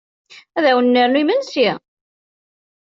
Ad 0.57 0.65
wen-nernu 0.75 1.17
imesnsi? 1.21 1.69